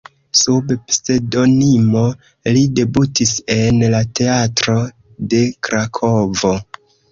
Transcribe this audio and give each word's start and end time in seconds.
Sub 0.37 0.71
pseŭdonimo 0.91 2.01
li 2.57 2.65
debutis 2.81 3.35
en 3.57 3.79
la 3.97 4.01
teatro 4.23 4.81
de 5.35 5.45
Krakovo. 5.71 6.57